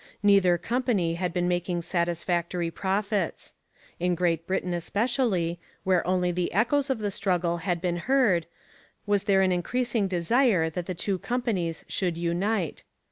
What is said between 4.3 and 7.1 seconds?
Britain especially, where only the echoes of